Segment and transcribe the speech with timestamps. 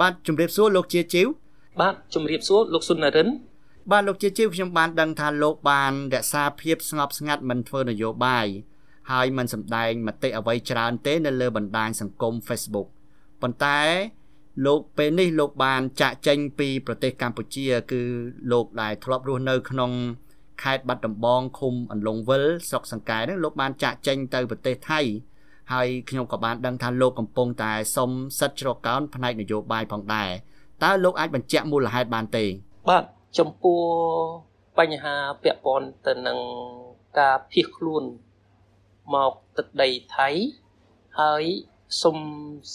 [0.00, 1.28] បាទជំរាបសួរលោកជាជីវ
[1.80, 3.28] បាទជំរាបសួរលោកសុននរិន
[3.90, 8.46] បាទលោកជាជីវខ្ញុំបានដឹងថាលោកបានរក្សាភាពស្ងប់ស្ងាត់មិនធ្វើនយោបាយ
[9.10, 12.88] ហើយមិនសម្ដែងមតិអ្វីច្រើនទេនៅលើបណ្ដាញសង្គម Facebook
[13.40, 13.80] ប៉ុន្តែ
[14.66, 18.02] លោកពេលនេះលោកបានចាក់ចេញពីប្រទេសកម្ពុជា គឺ
[18.52, 19.92] លោកដែលធ្លាប់រស់នៅក្នុង
[20.62, 25.00] ខេត្តបាត់ដំបងឃុំអន្លង់វិលស្រុកសង្កែហ្នឹងលោកបានចាក់ចេញទៅប្រទេសថៃ
[25.72, 28.10] ហើយខ្ញុំក៏បានដឹងថាលោកកំពុងតែសុំ
[28.40, 30.30] សិទ្ធិជ្រកកោនផ្នែកនយោបាយផងដែរ
[30.82, 32.44] តើលោកអាចបញ្ជាក់មូលហេតុបានទេ
[32.88, 33.04] បាទ
[33.38, 33.80] ចំពោះ
[34.78, 36.38] បញ្ហាពាក់ព័ន្ធទៅនឹង
[37.18, 38.04] ការភៀសខ្លួន
[39.14, 40.28] មកទឹកដីថៃ
[41.20, 41.44] ហើយ
[42.02, 42.16] សុំ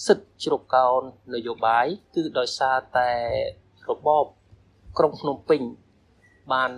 [0.06, 1.02] សិទ្ធិជ្រកកោន
[1.34, 3.12] នយោបាយគឺដោយសារតែ
[3.90, 4.26] របប
[4.98, 5.62] ក្រុងភ្នំពេញ
[6.54, 6.72] បាន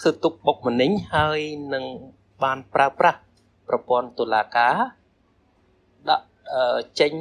[0.00, 1.40] ធ្វើទុកបុកម្នេញហើយ
[1.74, 1.84] នឹង
[2.44, 3.20] បានប្រើប្រាស់
[3.70, 4.76] ប្រព័ន្ធតុលាការ
[6.10, 6.26] ដាក់
[7.00, 7.14] ចេញ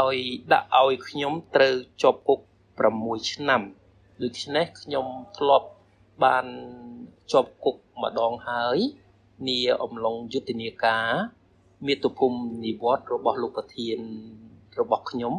[0.00, 0.14] ដោយ
[0.52, 2.40] ដាក់ឲ្យខ្ញុំត្រូវជាប់គុក
[2.84, 3.62] 6ឆ្នាំ
[4.22, 5.06] ដូច្នេះខ្ញុំ
[5.38, 5.68] ធ្លាប់
[6.24, 6.46] បាន
[7.32, 8.78] ជាប់គុកម្ដងហើយ
[9.48, 11.08] នាអំឡុងយុទ្ធនាការ
[11.86, 13.98] មាតុភូមិនិវត្តរបស់លោកប្រធាន
[14.78, 15.34] របស់ខ្ញុំ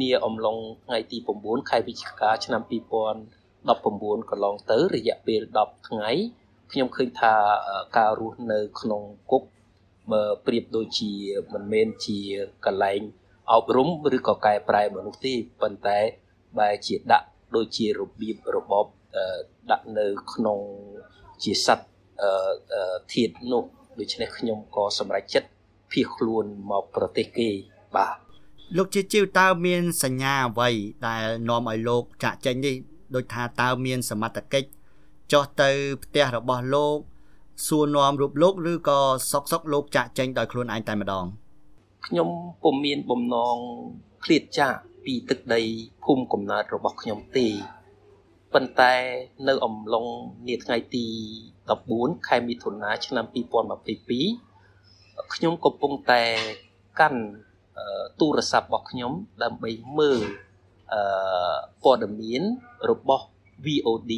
[0.00, 6.10] នាអំឡុងថ្ងៃទី9ខែវិច្ឆិកាឆ្នាំ2019កន្លងទៅរយៈពេល10ថ្ងៃ
[6.72, 7.34] ខ្ញុំឃើញថា
[7.96, 9.42] ការរស់នៅក្នុងគុក
[10.46, 11.12] ប្រៀបដូចជា
[11.52, 12.18] មិនមែនជា
[12.66, 13.00] កន្លែង
[13.52, 15.98] អប់រំឬក៏កែប្រែមនុស្សទេប៉ុន្តែ
[16.58, 18.86] បែរជាដាក់ដូចជារបៀបរបប
[19.70, 20.58] ដាក់នៅក្នុង
[21.42, 21.90] ជាសัตว์
[23.12, 23.64] ធាតនោះ
[23.98, 25.48] ដូច្នេះខ្ញុំក៏សម្រេចចិត្ត
[25.92, 27.48] ភៀសខ្លួនមកប្រទេសគេ
[27.96, 28.16] បាទ
[28.76, 30.70] លោកជាជីវតើមានសញ្ញាអ្វី
[31.06, 32.74] ដែលនាំឲ្យលោកចាក់ចេញនេះ
[33.14, 34.68] ដូចថាតើមានសមត្ថកិច្ច
[35.32, 35.70] ចុះទៅ
[36.02, 36.98] ផ្ទះរបស់លោក
[37.66, 38.98] សួរនាំរូបលោកឬក៏
[39.30, 41.24] សុកសុកលោកចាក់ចេញដោយខ្លួនឯងតែម្ដង
[42.06, 42.28] ខ្ញុំ
[42.62, 43.56] ពុំមានបំណង
[44.24, 45.60] ឃ្លាតចាកពីទឹកដី
[46.04, 47.46] ភូមិកំណើតរបស់ខ្ញុំទេ
[48.54, 48.94] ប៉ុន្តែ
[49.48, 50.06] នៅអំឡុង
[50.48, 51.06] នាថ្ងៃទី
[51.66, 53.24] 14ខែមិថុនាឆ្នាំ
[54.44, 56.22] 2022ខ្ញុំកំពុងតែ
[57.00, 57.20] កាន់
[58.20, 60.20] ទូរស័ព្ទរបស់ខ្ញុំដើម្បីមើល
[60.92, 61.00] អឺ
[61.82, 62.42] ព័ត៌មាន
[62.90, 63.24] របស់
[63.64, 64.12] VOD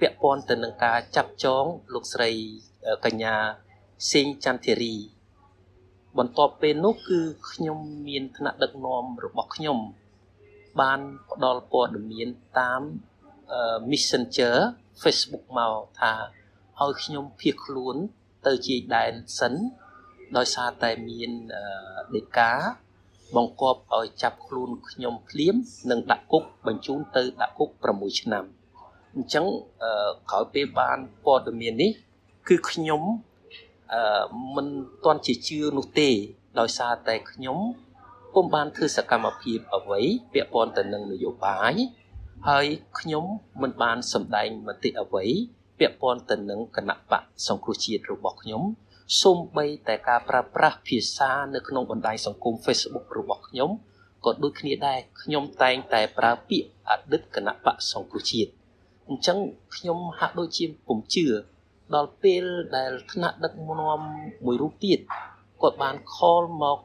[0.00, 2.30] ពាក់ព័ន្ធទៅនឹងការចាប់ចងលោកស្រី
[3.04, 3.34] កញ្ញា
[4.12, 4.96] សេងចន្ទធារី
[6.18, 7.78] បន្ទាប់ពេលនោះគឺខ្ញុំ
[8.08, 9.78] មានថ្នាក់ដឹកនាំរបស់ខ្ញុំ
[10.80, 11.00] បាន
[11.32, 12.28] ផ្ដល់ព័ត៌មាន
[12.58, 12.82] តាម
[13.90, 14.56] Messenger
[15.02, 16.12] Facebook មកថា
[16.80, 17.96] ឲ្យខ្ញុំភៀសខ្លួន
[18.46, 19.54] ទៅជាដែនសិន
[20.36, 21.30] ដោយសារតែមាន
[22.14, 22.52] ដេកា
[23.36, 25.54] បង្គាប់ឲ្យចាប់ខ្លួនខ្ញុំភ្លាម
[25.90, 28.44] និងដាក់គុកបញ្ជូនទៅដាក់គុក6ឆ្នាំ
[29.14, 29.46] អញ្ចឹង
[30.30, 31.90] ក្រោយពេលបានព័ត៌មាននេះ
[32.48, 33.02] គឺខ្ញុំ
[33.94, 34.24] អឺ
[34.56, 34.66] មិន
[35.04, 36.08] ទាន់ជាជឿនោះទេ
[36.60, 37.58] ដោយសារតែខ្ញុំ
[38.34, 40.00] ពុំបានធ្វើសកម្មភាពអ្វី
[40.32, 41.74] ពាក់ព័ន្ធទៅនឹងនយោបាយ
[42.48, 42.66] ហើយ
[43.00, 43.24] ខ្ញុំ
[43.62, 45.24] មិនបានសម្ដែងមតិអ្វី
[45.78, 48.62] ពាក់ព័ន្ធទៅនឹងគណៈបកសង្គ្រោះជាតិរបស់ខ្ញុំ
[49.22, 53.70] សូម្បីតែការប្រើប្រាស់ភាសានៅក្នុងបណ្ដាញសង្គម Facebook របស់ខ្ញុំ
[54.24, 58.50] ក៏ដូចគ្នាដែរខ្ញុំតែងតែប្រើពាក្យអតីតគណៈបកសង្គ្រោះជាតិ
[59.08, 59.38] អញ្ចឹង
[59.76, 61.26] ខ្ញុំហាក់ដូចជាពុំជឿ
[61.94, 62.44] ដល់ពេល
[62.76, 64.00] ដែលថ្នាក់ដឹកនាំ
[64.44, 64.98] មួយរូបទៀត
[65.62, 66.78] គាត់បានខលមក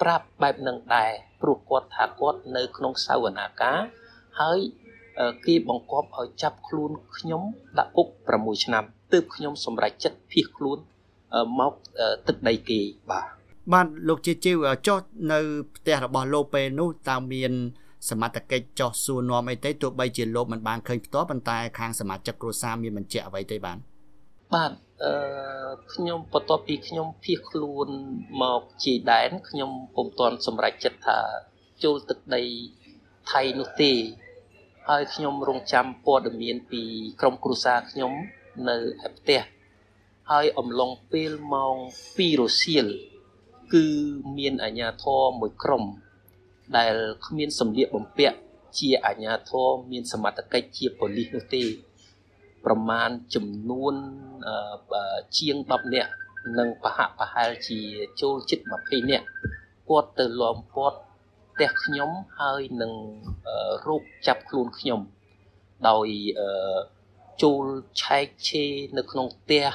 [0.00, 1.10] ប្រាប់បែបនឹងដែរ
[1.40, 3.72] ព្រោះគាត់ថាគាត់នៅក្នុងសាវនាកា
[4.40, 4.58] ហើយ
[5.46, 7.42] គេបង្គាប់ឲ្យចាប់ខ្លួនខ្ញុំ
[7.78, 10.78] ដាក់គុក6ឆ្នាំទើបខ្ញុំសម្រេចចិត្តភៀសខ្លួន
[11.60, 11.72] មក
[12.26, 13.26] ទឹកដីគេបាទ
[13.72, 14.98] បាទលោកជាជីវចុះ
[15.32, 15.38] នៅ
[15.76, 17.52] ផ្ទះរបស់លោកពេលនោះតើមាន
[18.08, 23.78] សមត្ថកិច្ចចោះសួរនាំអីទេទោះបីជាលោកមិនបានឃើញផ្ទាល់ប៉ុន្តែខាងសមាជិកគ្រួសារមានបញ្ជាក់អ្វីទេបាន
[24.54, 24.72] បាទ
[25.04, 25.14] អឺ
[25.94, 27.88] ខ្ញុំបន្ទាប់ពីខ្ញុំភៀសខ្លួន
[28.42, 31.20] មកជាដែនខ្ញុំពុំទាន់សម្រេចចិត្តថា
[31.84, 32.42] ចូលទឹកដី
[33.30, 33.92] ថៃនោះទេ
[34.88, 36.82] ហើយខ្ញុំរងចាំព័ត៌មានពី
[37.20, 38.12] ក្រុមគ្រួសារខ្ញុំ
[38.68, 39.40] នៅឯផ្ទះ
[40.30, 41.76] ហើយអំឡុងពេលម៉ោង
[42.08, 42.86] 2រសៀល
[43.74, 43.86] គឺ
[44.38, 45.84] មានអាជ្ញាធរមួយក្រុម
[46.76, 46.94] ដែល
[47.26, 48.36] គ្មានសម្លៀកបំពាក់
[48.78, 51.62] ជាអាជ្ញាធរមានសមត្ថកិច្ចជាប៉ូលីសនោះទេ
[52.64, 53.94] ប្រមាណចំនួន
[55.38, 56.12] ជាង10នាក់
[56.58, 57.80] និងប្រហាក់ប្រហែលជា
[58.20, 59.26] ចូលជិត20នាក់
[59.88, 60.98] គាត់ទៅលំពាត់
[61.52, 62.92] ផ្ទះខ្ញុំហើយនឹង
[63.86, 65.00] រោគចាប់ខ្លួនខ្ញុំ
[65.88, 66.08] ដោយ
[67.42, 67.64] ចូល
[68.02, 69.66] ឆែកឆេរនៅក្នុងផ្ទះ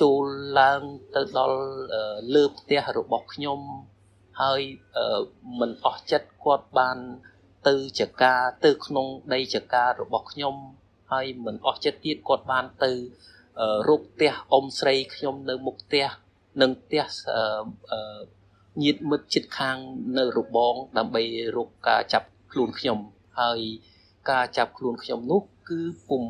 [0.00, 0.24] ចូល
[0.60, 0.82] ឡើង
[1.14, 1.60] ទៅដល់
[2.34, 3.60] លើផ្ទះរបស់ខ្ញុំ
[4.40, 4.60] ហើយ
[5.60, 6.98] មិនអស់ចិត្តគាត់បាន
[7.68, 8.34] ទៅចកា
[8.64, 10.54] ទៅក្នុងដីចការបស់ខ្ញុំ
[11.12, 12.92] ហើយមិនអស់ចិត្តទៀតគាត់បានទៅ
[13.88, 16.06] រូបផ្ទះអ៊ំស្រីខ្ញុំនៅមុខផ្ទះ
[16.60, 17.04] និងផ្ទះ
[18.82, 19.76] ញាតិមិត្តជិតខាង
[20.18, 21.22] នៅរបងដើម្បី
[21.56, 22.98] រកការចាប់ខ្លួនខ្ញុំ
[23.40, 23.60] ហើយ
[24.30, 26.24] ការចាប់ខ្លួនខ្ញុំនោះគឺពុំ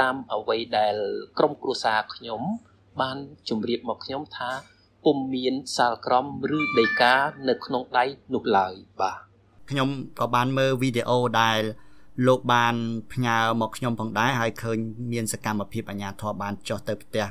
[0.00, 0.96] តាមអ្វីដែល
[1.38, 2.42] ក្រុមគ្រួសារខ្ញុំ
[3.00, 3.16] បាន
[3.48, 4.50] ជម្រាបមកខ្ញុំថា
[5.04, 6.26] ពុំមានសាលក្រម
[6.56, 7.14] ឬដីកា
[7.48, 8.04] នៅក្នុងដៃ
[8.34, 9.16] នោះឡើយបាទ
[9.70, 9.88] ខ្ញុំ
[10.18, 11.60] ក៏បានមើលវីដេអូដែល
[12.26, 12.74] លោកបាន
[13.12, 14.78] ផ្ញើមកខ្ញុំផងដែរហើយឃើញ
[15.12, 17.24] មានសកម្មភាពអាជ្ញាធរបានចុះទៅផ្ទះ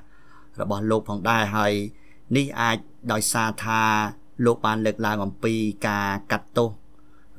[0.62, 1.73] របស់លោកផងដែរហើយ
[2.38, 2.77] នេះអាច
[3.12, 3.81] ដោយសារថា
[4.45, 5.53] លោកបានលើកឡើងអំពី
[5.88, 6.69] ការកាត់ទោស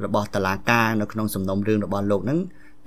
[0.05, 2.39] របស់តឡាការនៅក្នុងសំណុំរឿងរបស់លោកហ្នឹង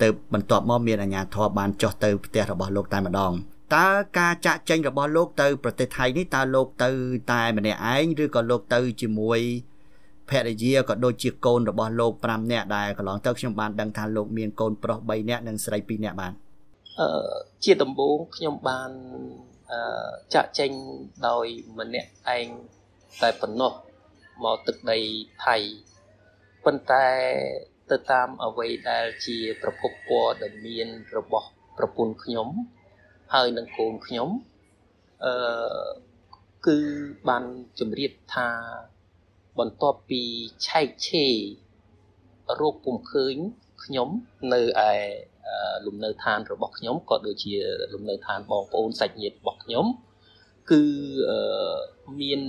[0.02, 3.34] ទៅបន្ទាប់មកមានអាជ្ញាធរបានចុះទៅផ្ទះរបស់លោកតែម្ដង
[3.76, 3.88] តើ
[4.18, 6.90] ការចាក់ចែងរបស់លោកទៅប្រទេសថៃនេះតើលោកទៅ
[7.32, 9.40] តែម្នាក់ឯងឬក៏លោកទៅជាមួយ
[10.30, 16.34] ភរិយាក៏ដូចជាកូនរបស់លោក5នាក់ដែលកន្លងទៅខ្ញុំបានដឹងថាលោកមានកូនប្រុស3នាក់និងស្រី2នាក់បាន
[17.00, 17.10] អឺ
[17.64, 18.92] ជាដំបូងខ្ញុំបាន
[19.72, 19.80] អឺ
[20.34, 20.72] ចាក់ចេញ
[21.28, 21.46] ដោយ
[21.80, 22.48] ម្នាក់ឯង
[23.22, 23.72] តែប៉ុណ្ណោះ
[24.44, 25.00] មកទឹកដី
[25.46, 25.58] ថៃ
[26.66, 27.06] ប៉ុន្តែ
[27.92, 30.36] ទៅតាមអ្វីដែលជាប្រភពព័ត៌
[30.66, 30.88] មាន
[31.18, 31.48] របស់
[31.78, 32.50] ប្រពន្ធខ្ញុំ
[33.34, 34.30] ហើយនឹងកូនខ្ញុំ
[35.26, 35.34] អឺ
[36.68, 36.78] គឺ
[37.30, 37.44] បាន
[37.80, 38.50] ជម្រាបថា
[39.60, 40.22] បន្ទាប់ពី
[40.68, 41.36] ឆែកឆេរ
[42.60, 43.36] រោគពុំឃើញ
[43.84, 44.10] ខ្ញុំ
[44.54, 44.92] នៅឯ
[45.86, 47.54] លំនៅឋានរបស់ខ្ញុំក៏ដូចជា
[47.94, 49.86] លំនៅឋានបងប្អូនសាច់ញាតិរបស់ខ្ញុំ
[50.72, 50.84] គឺ
[52.20, 52.42] មាន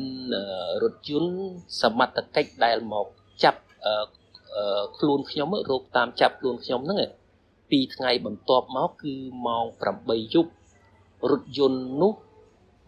[0.82, 1.34] រថយន្ត
[1.82, 3.06] សមត្ថកិច្ចដែលមក
[3.44, 3.60] ចាប់
[4.98, 7.10] ខ្លួនខ្ញុំរោគតាមចាប់ខ្លួនខ្ញុំហ្នឹង
[7.70, 9.14] ពីថ្ងៃបន្ទាប់មកគឺ
[9.46, 9.64] ម៉ោង
[10.00, 10.50] 8យប់
[11.30, 12.12] រថយន្តនោះ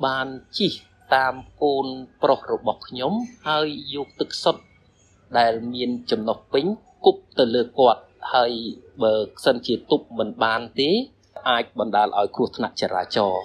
[0.07, 0.73] បានជិះ
[1.15, 1.87] តាមកូន
[2.23, 3.13] ប្រុសរបស់ខ្ញុំ
[3.49, 4.63] ហើយយកទឹកសុទ្ធ
[5.39, 6.65] ដែលមានចំណុះពេញ
[7.05, 8.03] គប់ទៅលើគាត់
[8.35, 8.53] ហើយ
[9.03, 9.15] បើ
[9.45, 10.91] សិនជាទប់មិនបានទេ
[11.49, 13.45] អាចបណ្ដាលឲ្យគ្រោះថ្នាក់ចរាចរណ៍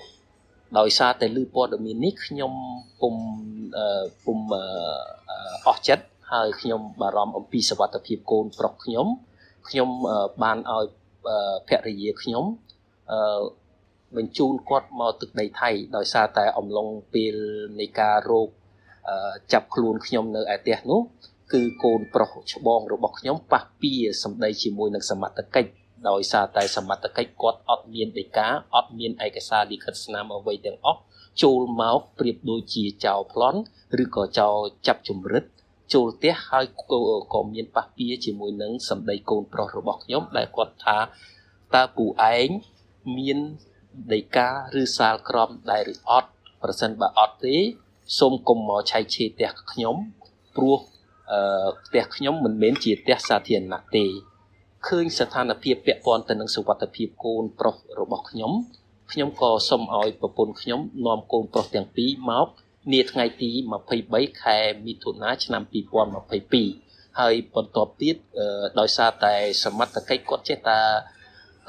[0.78, 2.54] ដោយសារតែលឺព័ត៌មាននេះខ្ញុំ
[3.02, 3.16] ពុំ
[4.26, 4.40] ពុំ
[5.68, 9.08] អស់ចិត្តហើយខ្ញុំបារម្ភអំពីសុវត្ថិភាពកូនប្រុសខ្ញុំ
[9.70, 9.90] ខ្ញុំ
[10.44, 10.86] បានឲ្យ
[11.68, 12.46] ភរិយាខ្ញុំ
[14.18, 17.36] បញ្ជូនគាត់មកទឹកដីថៃដោយសារតែអំឡុងពេល
[17.80, 18.50] នៃការរោគ
[19.54, 21.02] ចាប់ខ្លួនខ្ញុំនៅឯផ្ទះនោះ
[21.54, 23.94] គឺកូនប្រុសច្បងរបស់ខ្ញុំប៉ះពៀ
[24.24, 25.72] សម្ដីជាមួយនឹងសមត្ថកិច្ច
[26.10, 31.00] ដោយសារតែសមត្ថកិច្ចគាត់អត់មានដីកាអត់មានឯកសារលិខិតស្នាមអ្វីទាំងអស់
[31.44, 33.60] ចូលមកប្រៀបដូចជាចោលប្លន់
[34.04, 34.58] ឬក៏ចោល
[34.88, 35.44] ចាប់ជំរិត
[35.94, 36.66] ចូលផ្ទះហើយ
[37.34, 40.98] ក៏មានប៉ះពៀជាមួយនឹងសម្ដីកូនប្រុសរបស់ខ្ញុំដែលគាត់ថា
[41.76, 42.06] តើពូ
[42.36, 42.48] ឯង
[43.18, 43.40] មាន
[44.14, 44.50] ដីកា
[44.82, 46.30] ឬសាលក្រមដែរឬអត់
[46.64, 47.56] ប្រសិនបើអត់ទេ
[48.20, 49.96] សូមកុំមកឆែកឆេរផ្ទះខ្ញុំ
[50.56, 50.80] ព្រោះ
[51.32, 54.06] អឺផ្ទះខ្ញុំមិនមែនជាផ្ទះសាធារណៈទេ
[54.88, 58.52] ឃើញស្ថានភាពពាក់ព័ន្ធទៅនឹងសុវត្ថិភាពកូនប្រុសរបស់ខ្ញុំ
[59.12, 62.48] ខ្ញុំក៏សូមឲ្យប្រពន្ធខ្ញុំនាំកូនប្រុសទាំងពីរមក
[62.94, 63.52] នាថ្ងៃទី
[63.96, 65.64] 23ខែមិថុនាឆ្នាំ
[66.42, 68.16] 2022ហើយបន្ទាប់ទៀត
[68.80, 70.80] ដោយសារតែសមត្ថកិច្ចគាត់ចេះតែ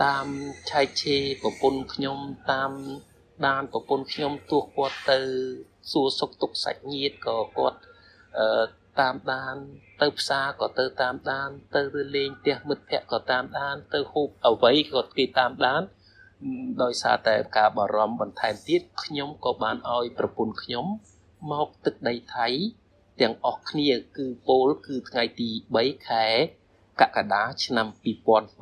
[0.02, 0.26] តាម
[0.70, 2.19] ឆែកឆេរប្រពន្ធខ្ញុំ
[2.52, 2.73] តាម
[3.46, 5.19] ដានប្រពន្ធខ្ញុំទោះគាត់ទៅ
[5.93, 7.79] សួរសុខទុក្ខសាច់ញាតិក៏គាត់
[8.38, 8.49] អឺ
[9.00, 9.56] តាមដាន
[10.02, 15.82] ទៅផ្សារក៏ទៅតាមដាន ទៅឬលេងផ្ទះមិត្តភ័ក្តិក៏តាមដាន ទៅហូបអ្វីក៏គេតាមដាន
[16.82, 20.87] ដោយសារតែការបារម្ភបន្ថែមទៀតខ្ញុំក៏បានឲ្យប្រពន្ធខ្ញុំ
[21.52, 22.49] មកទឹកដីថៃ
[23.20, 26.26] ទាំងអស់គ្នាគឺពោលគឺថ្ងៃទី3ខែ
[27.00, 27.87] កក្កដាឆ្នាំ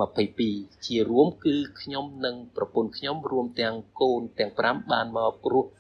[0.05, 5.71] 2022ជារួមគឺខ្ញុំនិងប្រពន្ធខ្ញុំរួមទាំងកូនទាំង5បានមករស់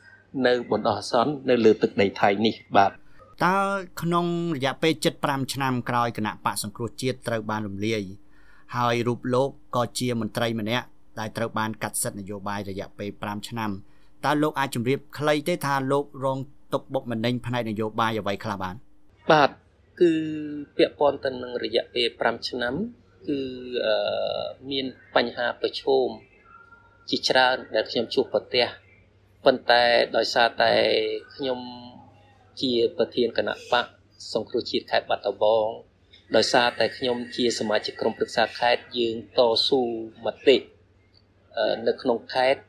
[0.47, 2.93] នៅបណ្ដោះអាសន្ននៅលើទឹកដីថៃនេះបាទ
[3.45, 3.59] តើ
[4.03, 4.93] ក្នុងរយៈពេល
[5.23, 8.03] 75ឆ្នាំក្រោយគណៈបកសង្គ្រោះជាតិត្រូវបានរំលាយ
[8.77, 10.87] ហើយរូបលោកក៏ជាមន្ត្រីម្នាក់
[11.19, 13.71] ដែលត្រូវបានកាត់សិទ្ធិនយោបាយរយៈពេល5ឆ្នាំ
[14.25, 16.39] តើលោកអាចជម្រាបខ្លីទេថាលោករង
[16.73, 18.75] ទុកបុកម្នេញផ្នែកនយោបាយអ្វីខ្លះបាន
[19.31, 19.51] បាទ
[20.01, 20.13] គឺ
[20.77, 22.75] ពាក់ព័ន្ធទៅនឹងរយៈពេល5ឆ្នាំ
[23.29, 23.41] គឺ
[24.71, 26.09] មានបញ្ហាប្រឈម
[27.11, 28.67] ជាច្រើនដែលខ្ញុំជួបប្រទះ
[29.45, 29.85] ប៉ុន្តែ
[30.17, 30.73] ដោយសារតែ
[31.35, 31.61] ខ្ញុំ
[32.63, 33.87] ជាប្រធានគណៈបក
[34.33, 35.69] សង្គ្រោះជាតិខេត្តបាត់ដំបង
[36.37, 39.83] ដោយសារតែខ្ញុំជាសមាជិកក្រុមប្រឹក្សាខេត្តយើងតស៊ូ
[40.25, 40.57] មតិ
[41.87, 42.63] នៅក្នុងខេត្ត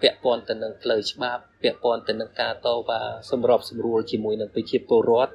[0.00, 3.00] ពាក់ព័ន្ធទៅនឹងផ្លូវច្បាប់ពាក់ព័ន្ធទៅនឹងការតវ៉ា
[3.30, 5.32] សម្របសម្រួលជាមួយនឹងប្រជាពលរដ្ឋ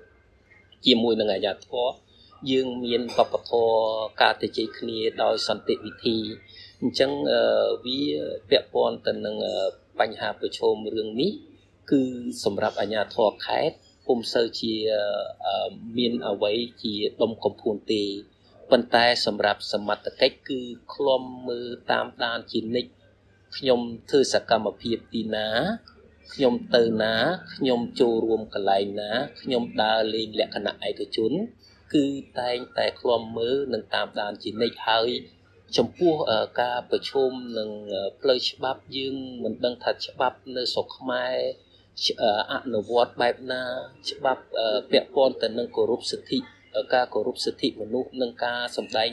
[0.86, 1.88] ជាមួយនឹងអាជ្ញាធរ
[2.52, 3.52] យើងមានបពធ
[4.22, 6.18] ការទៅជ័យគ្នាដោយសន្តិវិធី
[6.82, 7.12] អញ្ចឹង
[7.86, 8.02] វា
[8.50, 9.36] ពាក់ព័ន្ធទៅនឹង
[10.00, 11.32] បញ្ហាប្រឈមរឿងនេះ
[11.92, 12.02] គឺ
[12.44, 13.76] សម្រាប់អាជ្ញាធរខេត្ត
[14.08, 14.74] ពុំសូវជា
[15.98, 18.04] មានអ្វីជាដុំកំភួនទេ
[18.72, 20.60] ប៉ុន្តែសម្រាប់សមត្ថកិច្ចគឺ
[20.94, 22.92] ឃ្លាំមើលតាមដានជានិច្ច
[23.58, 25.48] ខ្ញុំធ្វើសកម្មភាពទីណា
[26.32, 27.16] ខ្ញុំទៅណា
[27.56, 29.12] ខ្ញុំចូលរួមកន្លែងណា
[29.42, 31.32] ខ្ញុំដើរលេងលក្ខណៈឯកជន
[31.94, 32.06] គឺ
[32.40, 35.10] តែងតែឃ្លាំមើលនិងតាមដានជានិច្ចហើយ
[35.78, 36.14] ចំពោះ
[36.62, 37.70] ការប្រជុំនឹង
[38.20, 41.36] ផ្លូវច្បាប់យើងមិនដឹងថាច្បាប់នៅស្រុកខ្មែរ
[42.54, 43.64] អនុវត្តបែបណា
[44.10, 44.44] ច្បាប់
[44.92, 46.40] ពាក់ព័ន្ធទៅនឹងគោរពសិទ្ធិ
[46.94, 49.12] ការគោរពសិទ្ធិមនុស្សនិងការសម្ដែង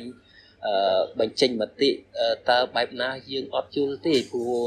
[1.20, 1.90] បញ្ចេញមតិ
[2.50, 4.66] តើបែបណាយើងអត់យល់ទេព្រោះ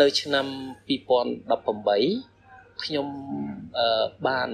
[0.00, 0.46] នៅឆ្នាំ
[0.88, 3.08] 2018ខ្ញុំ
[4.26, 4.50] បាន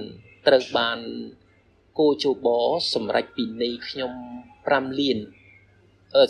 [0.47, 0.99] ត្រូវបាន
[1.99, 2.47] គោជប
[2.95, 4.13] សម្រាប់ពីនៃខ្ញុំ
[4.57, 5.19] 5លាន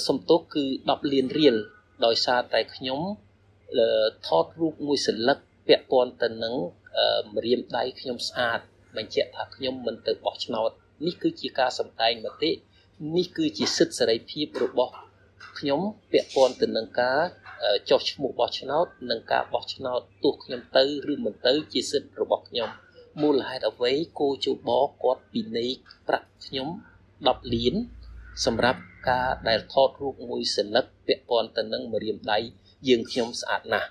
[0.08, 1.56] សំទុះគឺ10លានរៀល
[2.04, 3.00] ដោយសារតែខ្ញុំ
[4.26, 6.54] ថតរូបមួយសន្លឹកពាក់ព័ន្ធទៅនឹង
[7.34, 8.60] ម្រាមដៃខ្ញុំស្អាត
[8.96, 10.70] បញ្ជាក់ថាខ្ញុំមិនទៅបោះឆ្នោត
[11.06, 12.50] នេះគឺជាការសម្ដែងមតិ
[13.16, 14.94] នេះគឺជាសិទ្ធិសេរីភាពរបស់
[15.58, 15.80] ខ្ញុំ
[16.12, 17.20] ពាក់ព័ន្ធទៅនឹងការ
[17.90, 22.68] ចុះឈ្មោះបោះឆ្នោតនិងការបោះឆ្នោតទោះខ្ញុំទៅឬមិនទៅជាសិទ្ធិរបស់ខ្ញុំ
[23.22, 24.70] មូលហេតុអ្វីគោជប
[25.02, 25.70] គាត់ពិន័យ
[26.08, 26.68] ប្រាក់ខ្ញុំ
[27.12, 27.74] 10លាន
[28.44, 28.80] សម្រាប់
[29.10, 32.38] ការដែលថតរូបមួយសន្លឹកពាក់ព័ន្ធទៅនឹងម្រាមដៃ
[32.88, 33.90] យើងខ្ញុំស្អាតណាស់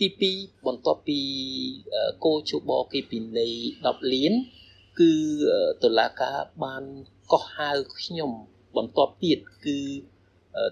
[0.00, 1.20] ទី2បន្ទាប់ពី
[2.24, 3.52] គោជបគេពិន័យ
[3.84, 4.32] 10លាន
[5.00, 5.12] គឺ
[5.82, 6.84] តុលាការបាន
[7.32, 8.30] កោះហៅខ្ញុំ
[8.76, 9.78] បន្ទាប់ទៀតគឺ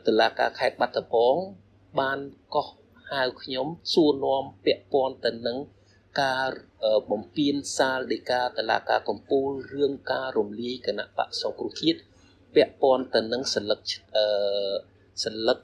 [0.06, 1.36] តុលាការខេត្តបាត់ដំបង
[2.00, 2.18] បាន
[2.54, 2.68] កោះ
[3.10, 5.58] ហៅខ្ញុំសួរនាំពាក់ព័ន្ធទៅនឹង
[6.22, 6.50] ការ
[7.10, 12.00] បំពេញសាលដីកាតឡាការកម្ពុជារឿងការរំលាយគណៈបកសង្គ្រោះជាតិ
[12.54, 13.80] ពាក់ព័ន្ធទៅនឹងសិលឹក
[14.16, 14.26] អឺ
[15.24, 15.58] សិលឹក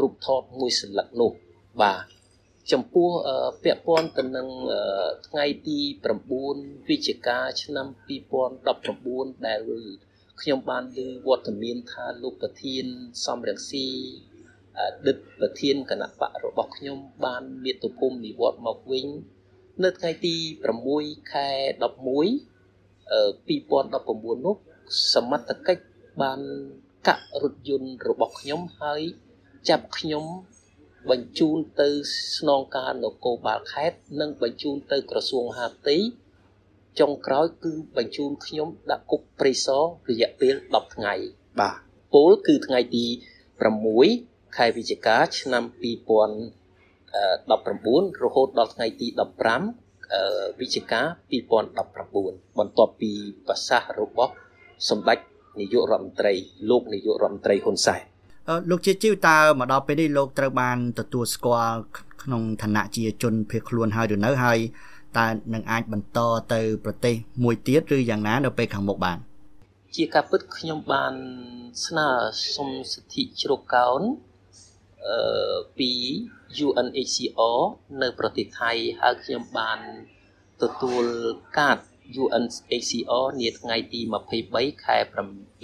[0.00, 1.32] រូបថតមួយសិលឹកនោះ
[1.82, 2.04] បាទ
[2.72, 3.10] ចំពោះ
[3.64, 4.48] ពាក់ព័ន្ធទៅនឹង
[5.28, 5.78] ថ្ងៃទី
[6.32, 7.86] 9វិច្ឆិកាឆ្នាំ
[8.66, 9.60] 2019ដែល
[10.40, 12.84] ខ្ញុំបានឮវត្តមានថាលោកប្រធាន
[13.26, 13.86] សំរងស៊ី
[15.06, 19.06] ដិតប្រធានគណៈបករបស់ខ្ញុំបានមាតុភូមិនិវត្តមកវិញ
[19.84, 20.36] នៅថ្ងៃទី
[20.84, 21.48] 6ខែ
[21.82, 21.84] 11
[23.48, 24.56] 2019នោះ
[25.12, 25.84] សមត្ថកិច្ច
[26.22, 26.40] បាន
[27.08, 29.02] កាក់រថយន្តរបស់ខ្ញុំហើយ
[29.68, 30.24] ចាប់ខ្ញុំ
[31.10, 31.88] បញ្ជូនទៅ
[32.36, 35.96] ស្នងការនគរបាលខេត្តនិងបញ្ជូនទៅក្រសួងហាផ្ទៃ
[37.00, 41.14] ចុងក្រោយគឺបញ្ជូនខ្ញុំដាក់គុកព្រៃសររយៈពេល10ថ្ងៃ
[41.60, 41.74] បាទ
[42.14, 43.06] ពលគឺថ្ងៃទី
[43.80, 49.06] 6ខែវិច្ឆិកាឆ្នាំ2019រហូតដល់ថ្ងៃទី
[49.82, 51.00] 15វិច្ឆិកា
[51.80, 53.12] 2019បន្ទាប់ពី
[53.46, 54.32] ប្រសាសន៍របស់
[54.88, 55.18] សម្ដេច
[55.60, 56.32] នាយករដ្ឋមន្ត្រី
[56.70, 58.00] លោកនាយករដ្ឋមន្ត្រីហ៊ុនសែន
[58.70, 61.78] លោកជាជីវតើមកដល់ពេលនេះលោកត្រូវបានទទួលស្គាល់
[62.22, 64.58] ក្នុងឋានៈជាជនភៀសខ្លួនហើយឬនៅហើយ
[65.18, 66.18] តើនឹងអាចបន្ត
[66.54, 69.18] ទៅប្រទេសមួយទៀតឬយ៉ាងណានៅពេលខាងមុខបាន
[69.96, 71.14] ជាការពិតខ្ញុំបាន
[71.86, 72.08] ស្នើ
[72.54, 74.00] សុំសិទ្ធិជ្រកកោន
[75.06, 75.90] អឺពី
[76.66, 77.60] UNHCR
[78.02, 79.78] នៅប្រទេសថៃហើយខ្ញុំបាន
[80.62, 81.04] ទទួល
[81.58, 81.78] កាត
[82.22, 84.00] UNHCR នាថ្ងៃទី
[84.42, 84.96] 23ខែ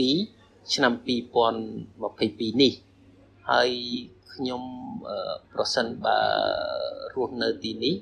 [0.03, 2.73] 7ឆ្នាំ2022នេះ
[3.51, 3.71] ហើយ
[4.33, 4.63] ខ្ញុំ
[5.53, 6.21] ប្រសិនបើ
[7.15, 7.95] រស់នៅទីនេះ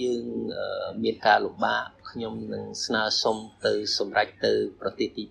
[0.00, 0.24] យើង
[1.02, 5.24] មានការលំបាកខ្ញុំនឹងស្នើសុំទៅសម្រេចទៅប្រទេសទី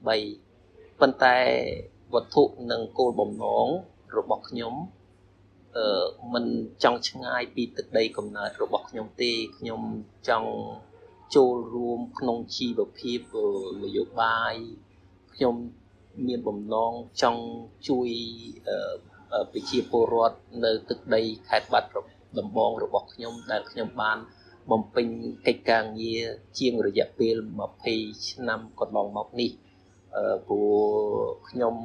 [0.47, 1.37] 3ប៉ុន្តែ
[2.13, 3.67] វត្ថុនិងគោលបំណង
[4.17, 4.73] របស់ខ្ញុំ
[5.77, 6.45] អឺមិន
[6.83, 9.81] ចង់ឆ្ងាយពីទឹកដីកំណើតរបស់ខ្ញុំទេខ្ញុំ
[10.29, 10.51] ចង់
[11.35, 13.19] ចូលរួមក្នុងជីវភាព
[13.83, 14.53] នយោបាយ
[15.35, 15.55] ខ្ញុំ
[16.27, 17.43] មានបំណងចង់
[17.87, 18.09] ជួយ
[19.51, 21.89] ប្រជាពលរដ្ឋនៅទឹកដីខេត្តបាត់
[22.39, 24.17] ដំបងរបស់ខ្ញុំដែលខ្ញុំបាន
[24.71, 25.07] បំពេញ
[25.47, 26.23] កិច្ចការងារ
[26.59, 27.35] ជាងរយៈពេល
[27.81, 29.51] 20ឆ្នាំកន្លងមកនេះ
[30.47, 30.79] ព្រោះ
[31.49, 31.75] ខ្ញុំ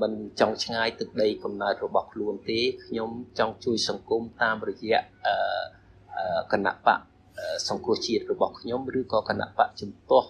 [0.00, 5.00] មិនចង់ឆ្ងាយទឹកដីកំណើតរបស់ខ្លួនទេខ្ញុំចង់ជួយសង្គមតាមរយៈ
[6.52, 6.98] គណៈបក
[7.68, 10.28] សង្គ្រោះជាតិរបស់ខ្ញុំឬក៏គណៈបកជំទាស់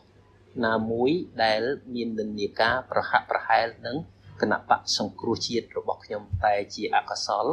[0.66, 1.10] ណាមួយ
[1.44, 1.62] ដែល
[1.94, 3.96] មាននិន្នាការប្រហាក់ប្រហែលនឹង
[4.40, 7.46] គណៈបកសង្គ្រោះជាតិរបស់ខ្ញុំតែជាអកុសល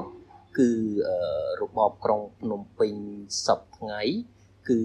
[0.58, 0.70] គឺ
[1.62, 2.94] របបក្រុងភ្នំពេញ
[3.46, 4.02] សពថ្ងៃ
[4.70, 4.80] គឺ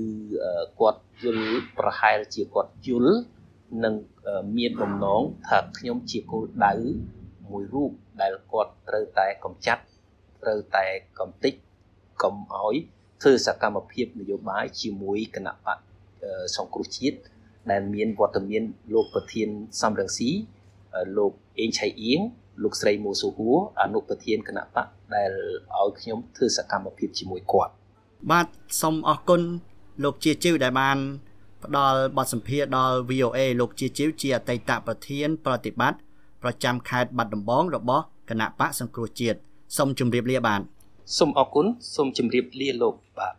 [0.80, 3.16] គាត់យល់ប្រហែលជាគាត់យល់
[3.84, 3.94] និង
[4.56, 6.74] មានបំណងថាខ្ញុំជាគោលដៅ
[7.50, 9.82] មួយរូបដែលគាត់ត្រូវតែកំចាត់
[10.42, 10.84] ត្រូវតែ
[11.18, 11.54] កំតិច
[12.22, 12.74] កុំឲ្យ
[13.22, 15.78] ធ្វើសកម្មភាពនយោបាយជាមួយគណៈបក
[16.56, 17.18] សង្គ្រោះជាតិ
[17.70, 18.62] ដែលមានវត្តមាន
[18.94, 19.48] លោកប្រធាន
[19.80, 20.30] សំរងស៊ី
[21.16, 22.20] លោកអេងឆៃអៀង
[22.62, 25.30] លោកស្រីមូស៊ូហួរអនុប្រធានគណៈបកដែល
[25.78, 27.72] ឲ្យខ្ញុំធ្វើសកម្មភាពជាមួយគាត់
[28.30, 28.46] បាទ
[28.82, 29.40] សូមអរគុណ
[30.04, 30.98] លោកជាជីវដែលបាន
[31.64, 35.98] ផ្ដល់បទសម្ភាសន៍ដល់ VOA លោកជាជីវជាអតីតប្រធាន ប្រតិបត្តិ
[36.42, 39.38] ប្រចាំខេត្តបាត់ដំបងរបស់គណៈបកសង្គ្រោះជាតិ
[39.76, 40.60] សូមជម្រាបលាបាទ
[41.18, 43.34] សូមអរគុណសូមជម្រាបលាលោកបាទ